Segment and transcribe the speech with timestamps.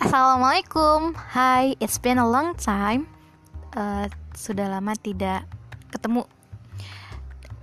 [0.00, 3.04] Assalamualaikum, hai, it's been a long time.
[3.76, 5.44] Uh, sudah lama tidak
[5.92, 6.24] ketemu.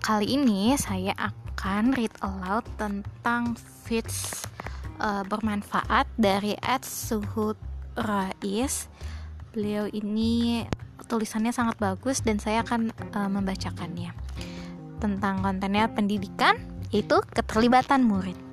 [0.06, 4.46] Kali ini saya akan read aloud tentang fits
[5.02, 7.58] uh, bermanfaat dari Ed Suhud
[7.98, 8.86] Rais.
[9.50, 10.62] Beliau ini
[11.10, 14.14] tulisannya sangat bagus dan saya akan uh, membacakannya.
[15.02, 16.62] Tentang kontennya pendidikan,
[16.94, 18.47] yaitu keterlibatan murid.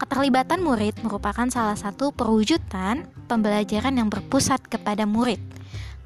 [0.00, 5.36] Keterlibatan murid merupakan salah satu perwujudan pembelajaran yang berpusat kepada murid.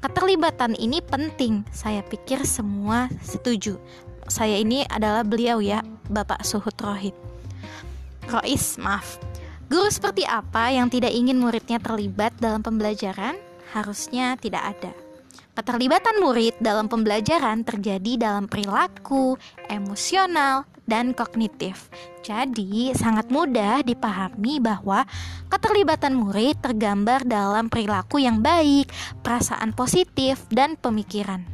[0.03, 3.79] Keterlibatan ini penting, saya pikir semua setuju.
[4.27, 5.79] Saya ini adalah beliau ya,
[6.11, 7.15] Bapak Suhud Rohid.
[8.27, 9.15] Rois, maaf.
[9.71, 13.39] Guru seperti apa yang tidak ingin muridnya terlibat dalam pembelajaran?
[13.71, 14.91] Harusnya tidak ada.
[15.55, 19.39] Keterlibatan murid dalam pembelajaran terjadi dalam perilaku,
[19.71, 21.89] emosional, dan kognitif.
[22.25, 25.05] Jadi, sangat mudah dipahami bahwa
[25.49, 28.89] keterlibatan murid tergambar dalam perilaku yang baik,
[29.21, 31.45] perasaan positif, dan pemikiran.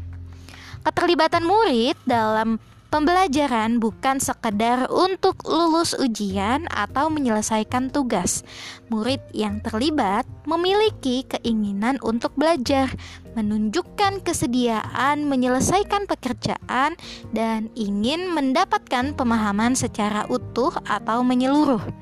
[0.82, 2.58] Keterlibatan murid dalam
[2.92, 8.44] Pembelajaran bukan sekedar untuk lulus ujian atau menyelesaikan tugas.
[8.92, 12.92] Murid yang terlibat memiliki keinginan untuk belajar,
[13.40, 17.00] menunjukkan kesediaan menyelesaikan pekerjaan,
[17.32, 22.01] dan ingin mendapatkan pemahaman secara utuh atau menyeluruh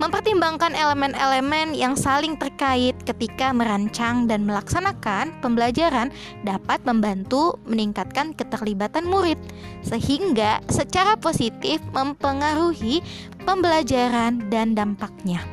[0.00, 6.08] mempertimbangkan elemen-elemen yang saling terkait ketika merancang dan melaksanakan pembelajaran
[6.46, 9.36] dapat membantu meningkatkan keterlibatan murid
[9.84, 13.04] sehingga secara positif mempengaruhi
[13.44, 15.44] pembelajaran dan dampaknya.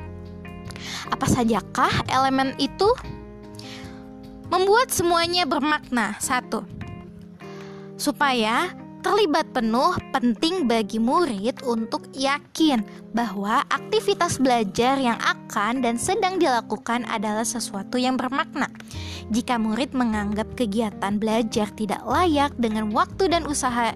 [1.11, 2.87] Apa sajakah elemen itu?
[4.49, 6.17] Membuat semuanya bermakna.
[6.17, 6.65] Satu,
[8.01, 12.83] supaya terlibat penuh penting bagi murid untuk yakin
[13.15, 18.67] bahwa aktivitas belajar yang akan dan sedang dilakukan adalah sesuatu yang bermakna.
[19.29, 23.93] Jika murid menganggap kegiatan belajar tidak layak dengan waktu dan usaha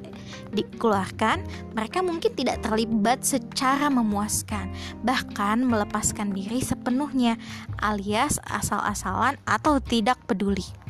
[0.53, 1.41] dikeluarkan,
[1.73, 4.69] mereka mungkin tidak terlibat secara memuaskan,
[5.01, 7.41] bahkan melepaskan diri sepenuhnya,
[7.81, 10.82] alias asal-asalan atau tidak peduli.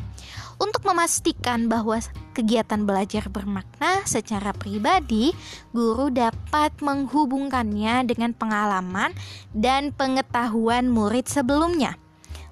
[0.64, 2.00] Untuk memastikan bahwa
[2.32, 5.36] kegiatan belajar bermakna secara pribadi,
[5.76, 9.12] guru dapat menghubungkannya dengan pengalaman
[9.52, 12.00] dan pengetahuan murid sebelumnya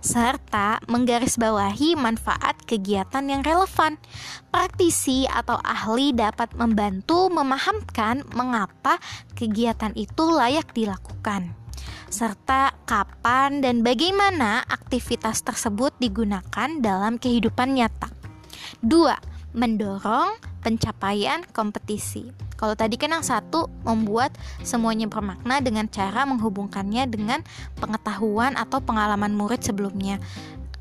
[0.01, 4.01] serta menggarisbawahi manfaat kegiatan yang relevan.
[4.49, 8.97] Praktisi atau ahli dapat membantu memahamkan mengapa
[9.37, 11.60] kegiatan itu layak dilakukan
[12.11, 18.11] serta kapan dan bagaimana aktivitas tersebut digunakan dalam kehidupan nyata.
[18.83, 19.55] 2.
[19.55, 22.29] Mendorong pencapaian kompetisi.
[22.59, 27.41] Kalau tadi kan yang satu membuat semuanya bermakna dengan cara menghubungkannya dengan
[27.79, 30.21] pengetahuan atau pengalaman murid sebelumnya.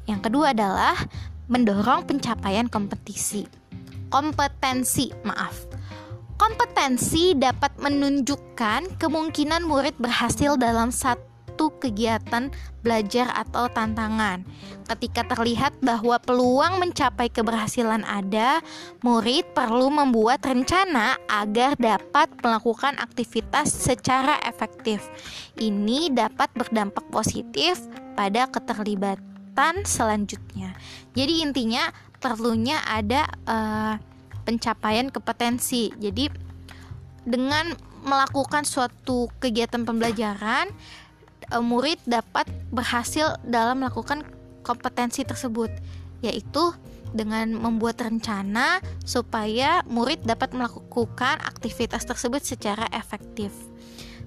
[0.05, 0.99] Yang kedua adalah
[1.47, 3.47] mendorong pencapaian kompetisi.
[4.11, 5.70] Kompetensi, maaf.
[6.41, 12.49] Kompetensi dapat menunjukkan kemungkinan murid berhasil dalam satu kegiatan
[12.81, 14.49] belajar atau tantangan.
[14.89, 18.65] Ketika terlihat bahwa peluang mencapai keberhasilan ada,
[19.05, 25.05] murid perlu membuat rencana agar dapat melakukan aktivitas secara efektif.
[25.61, 27.85] Ini dapat berdampak positif
[28.17, 30.73] pada keterlibatan selanjutnya.
[31.13, 34.10] Jadi intinya perlunya ada uh,
[34.51, 35.95] pencapaian kompetensi.
[35.95, 36.27] Jadi
[37.23, 37.71] dengan
[38.03, 40.67] melakukan suatu kegiatan pembelajaran
[41.47, 44.27] e, murid dapat berhasil dalam melakukan
[44.67, 45.71] kompetensi tersebut
[46.27, 46.75] yaitu
[47.15, 53.51] dengan membuat rencana supaya murid dapat melakukan aktivitas tersebut secara efektif.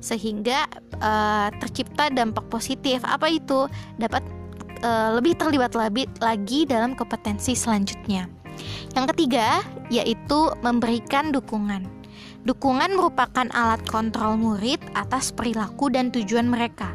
[0.04, 0.68] Sehingga
[1.00, 3.08] uh, tercipta dampak positif.
[3.08, 3.72] Apa itu?
[3.96, 4.20] Dapat
[4.84, 8.43] uh, lebih terlibat lebih lagi dalam kompetensi selanjutnya
[8.94, 11.86] yang ketiga, yaitu memberikan dukungan.
[12.44, 16.92] Dukungan merupakan alat kontrol murid atas perilaku dan tujuan mereka.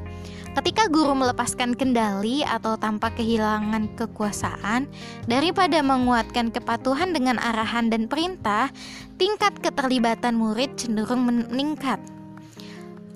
[0.52, 4.90] Ketika guru melepaskan kendali atau tanpa kehilangan kekuasaan,
[5.31, 8.69] daripada menguatkan kepatuhan dengan arahan dan perintah,
[9.16, 12.02] tingkat keterlibatan murid cenderung meningkat.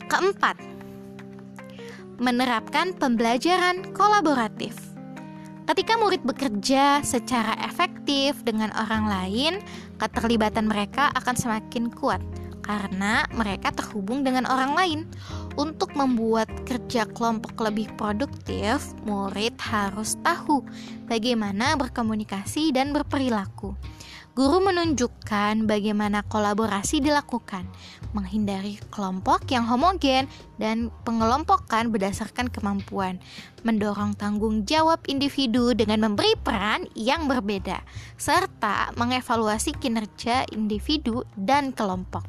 [0.06, 0.54] Keempat,
[2.22, 4.91] menerapkan pembelajaran kolaboratif.
[5.62, 9.52] Ketika murid bekerja secara efektif dengan orang lain,
[10.02, 12.18] keterlibatan mereka akan semakin kuat
[12.66, 15.00] karena mereka terhubung dengan orang lain.
[15.54, 20.66] Untuk membuat kerja kelompok lebih produktif, murid harus tahu
[21.06, 23.76] bagaimana berkomunikasi dan berperilaku.
[24.32, 27.68] Guru menunjukkan bagaimana kolaborasi dilakukan,
[28.16, 30.24] menghindari kelompok yang homogen
[30.56, 33.20] dan pengelompokan berdasarkan kemampuan,
[33.60, 37.84] mendorong tanggung jawab individu dengan memberi peran yang berbeda,
[38.16, 42.24] serta mengevaluasi kinerja individu dan kelompok.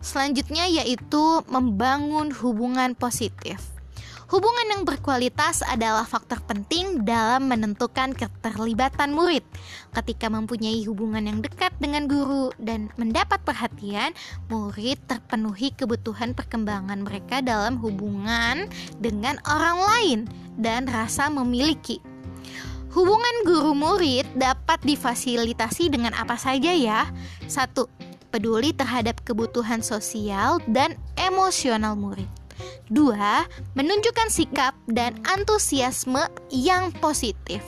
[0.00, 3.79] Selanjutnya yaitu membangun hubungan positif.
[4.30, 9.42] Hubungan yang berkualitas adalah faktor penting dalam menentukan keterlibatan murid.
[9.90, 14.14] Ketika mempunyai hubungan yang dekat dengan guru dan mendapat perhatian,
[14.46, 18.70] murid terpenuhi kebutuhan perkembangan mereka dalam hubungan
[19.02, 20.18] dengan orang lain
[20.54, 21.98] dan rasa memiliki.
[22.94, 27.10] Hubungan guru murid dapat difasilitasi dengan apa saja ya?
[27.50, 27.90] Satu,
[28.30, 32.39] peduli terhadap kebutuhan sosial dan emosional murid.
[32.90, 33.46] Dua,
[33.78, 37.62] menunjukkan sikap dan antusiasme yang positif.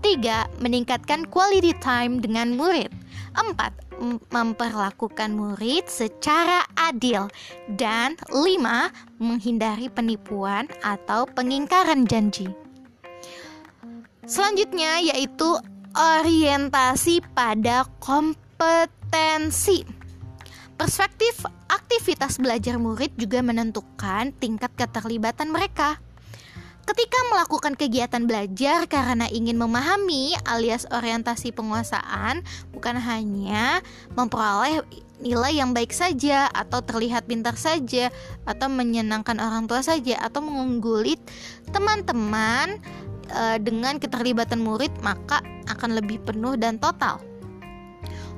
[0.00, 2.88] Tiga, meningkatkan quality time dengan murid.
[3.36, 3.76] Empat,
[4.32, 7.28] memperlakukan murid secara adil.
[7.76, 8.88] Dan lima,
[9.20, 12.48] menghindari penipuan atau pengingkaran janji.
[14.24, 15.58] Selanjutnya yaitu
[15.92, 19.82] orientasi pada kompetensi.
[20.78, 21.44] Perspektif
[21.90, 25.98] aktivitas belajar murid juga menentukan tingkat keterlibatan mereka.
[26.86, 33.82] Ketika melakukan kegiatan belajar karena ingin memahami alias orientasi penguasaan, bukan hanya
[34.14, 34.86] memperoleh
[35.18, 38.14] nilai yang baik saja atau terlihat pintar saja
[38.46, 41.18] atau menyenangkan orang tua saja atau mengungguli
[41.74, 42.78] teman-teman
[43.34, 47.18] e, dengan keterlibatan murid maka akan lebih penuh dan total.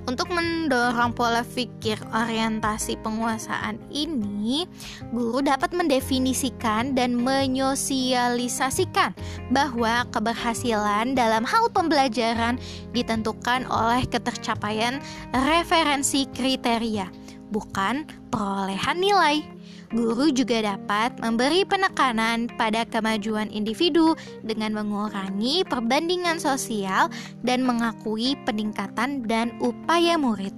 [0.02, 4.66] Untuk mendorong pola pikir orientasi penguasaan ini,
[5.14, 9.14] guru dapat mendefinisikan dan menyosialisasikan
[9.54, 12.58] bahwa keberhasilan dalam hal pembelajaran
[12.90, 14.98] ditentukan oleh ketercapaian
[15.30, 17.06] referensi kriteria,
[17.54, 18.02] bukan
[18.34, 19.51] perolehan nilai.
[19.92, 27.12] Guru juga dapat memberi penekanan pada kemajuan individu dengan mengurangi perbandingan sosial
[27.44, 30.56] dan mengakui peningkatan dan upaya murid.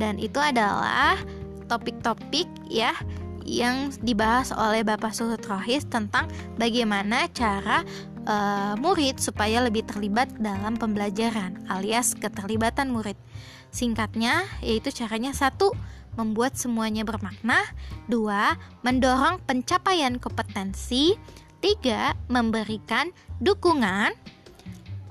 [0.00, 1.20] Dan itu adalah
[1.68, 2.96] topik-topik ya
[3.44, 6.24] yang dibahas oleh Bapak Suhut Rohis tentang
[6.56, 7.84] bagaimana cara
[8.24, 13.18] uh, murid supaya lebih terlibat dalam pembelajaran alias keterlibatan murid.
[13.72, 15.72] Singkatnya yaitu caranya satu
[16.16, 17.62] membuat semuanya bermakna.
[18.08, 21.16] Dua, mendorong pencapaian kompetensi.
[21.62, 24.12] Tiga, memberikan dukungan.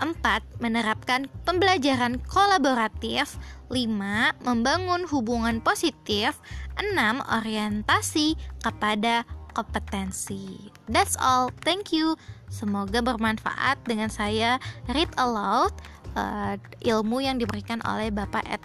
[0.02, 3.38] Empat, menerapkan pembelajaran kolaboratif.
[3.70, 6.42] Lima, membangun hubungan positif.
[6.76, 8.34] Enam, orientasi
[8.66, 10.72] kepada kompetensi.
[10.90, 11.54] That's all.
[11.62, 12.18] Thank you.
[12.52, 14.60] Semoga bermanfaat dengan saya
[14.92, 15.72] read aloud
[16.16, 18.64] uh, ilmu yang diberikan oleh Bapak Ed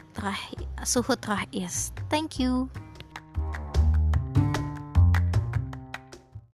[0.85, 1.93] Suhut Rahis.
[2.11, 2.71] Thank you.